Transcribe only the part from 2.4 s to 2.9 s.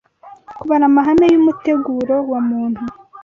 muntu